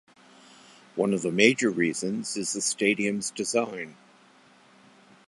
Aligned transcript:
One 0.95 1.13
of 1.13 1.21
the 1.21 1.29
major 1.31 1.69
reasons 1.69 2.35
is 2.35 2.53
the 2.53 2.61
stadium's 2.61 3.29
design. 3.29 3.97